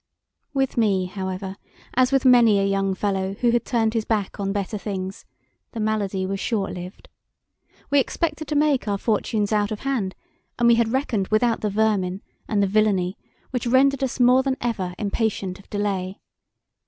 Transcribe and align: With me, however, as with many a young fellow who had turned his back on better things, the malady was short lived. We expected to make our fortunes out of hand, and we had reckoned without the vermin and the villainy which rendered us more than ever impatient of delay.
With 0.51 0.77
me, 0.77 1.05
however, 1.05 1.57
as 1.93 2.11
with 2.11 2.25
many 2.25 2.57
a 2.59 2.65
young 2.65 2.95
fellow 2.95 3.35
who 3.35 3.51
had 3.51 3.63
turned 3.65 3.93
his 3.93 4.03
back 4.03 4.39
on 4.39 4.51
better 4.51 4.79
things, 4.79 5.25
the 5.73 5.79
malady 5.79 6.25
was 6.25 6.39
short 6.39 6.71
lived. 6.73 7.07
We 7.91 7.99
expected 7.99 8.47
to 8.47 8.55
make 8.55 8.87
our 8.87 8.97
fortunes 8.97 9.51
out 9.53 9.69
of 9.69 9.81
hand, 9.81 10.15
and 10.57 10.67
we 10.67 10.73
had 10.73 10.87
reckoned 10.91 11.27
without 11.27 11.61
the 11.61 11.69
vermin 11.69 12.23
and 12.47 12.63
the 12.63 12.67
villainy 12.67 13.15
which 13.51 13.67
rendered 13.67 14.03
us 14.03 14.19
more 14.19 14.41
than 14.41 14.57
ever 14.59 14.95
impatient 14.97 15.59
of 15.59 15.69
delay. 15.69 16.19